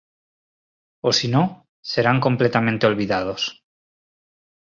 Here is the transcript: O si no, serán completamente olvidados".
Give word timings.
O 1.09 1.09
si 1.19 1.27
no, 1.33 1.43
serán 1.91 2.19
completamente 2.21 2.87
olvidados". 2.87 3.41